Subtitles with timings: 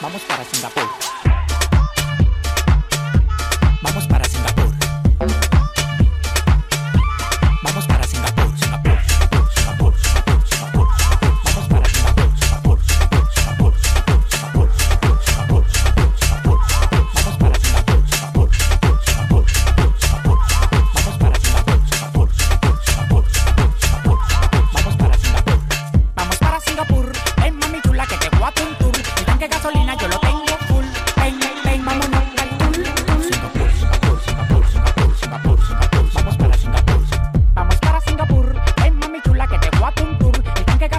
[0.00, 0.88] Vamos para Singapur.
[3.82, 4.27] Vamos para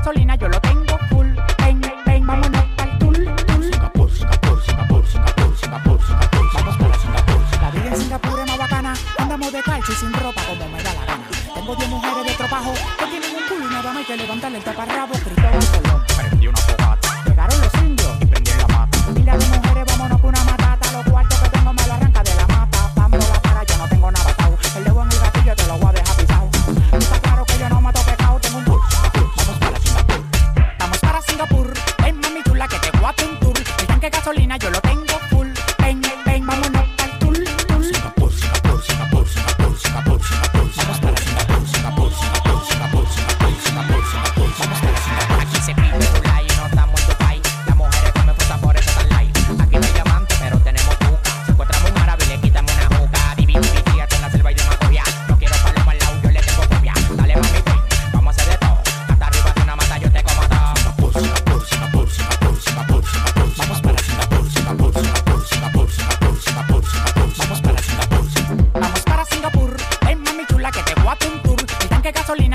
[0.10, 1.28] gasolina yo lo tengo full.
[1.60, 3.64] Ven, ven, vámonos al tour, tour.
[3.64, 6.46] Singapur, Singapur, Singapur, Singapur, Singapur, Singapur.
[6.54, 7.62] Vamos para Singapur.
[7.62, 8.94] La vida en Singapur es más bacana.
[9.18, 11.28] Andamos de calcio y sin ropa como me da la gana.
[11.54, 14.58] Tengo 10 mujeres de tropajo que tienen un culo y nada más hay que levantarle
[14.58, 15.14] el taparrabo.
[15.14, 16.04] Gritó un colón.
[16.18, 16.69] Prendí una
[33.10, 33.58] a Tuntur.
[33.80, 34.89] El tanque de gasolina yo lo tengo.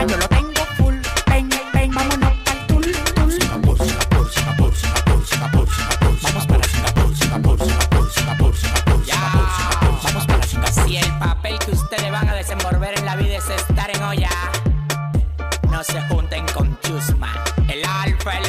[0.07, 0.95] yo lo tengo full.
[1.29, 2.33] Ven, ven, vámonos
[10.85, 14.31] Si el papel que ustedes van a desenvolver en la vida es estar en olla,
[15.71, 17.33] no se junten con Chusma,
[17.69, 18.45] el alfa, el